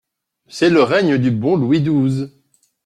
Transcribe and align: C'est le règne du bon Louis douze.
C'est 0.47 0.71
le 0.71 0.81
règne 0.81 1.19
du 1.19 1.29
bon 1.29 1.55
Louis 1.57 1.79
douze. 1.79 2.31